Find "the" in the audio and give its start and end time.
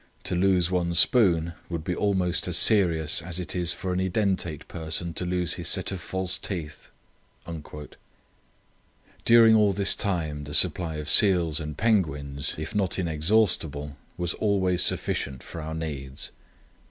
10.45-10.55